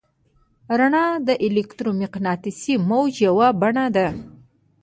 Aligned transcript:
رڼا 0.79 1.05
د 1.27 1.29
الکترومقناطیسي 1.45 2.73
موج 2.89 3.13
یوه 3.27 3.47
بڼه 3.61 3.85
ده. 3.95 4.07